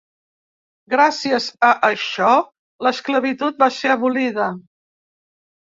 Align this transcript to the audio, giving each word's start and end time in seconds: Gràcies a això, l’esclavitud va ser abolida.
Gràcies 0.93 1.49
a 1.67 1.69
això, 1.89 2.31
l’esclavitud 2.87 3.63
va 3.65 3.71
ser 3.79 3.93
abolida. 3.97 4.49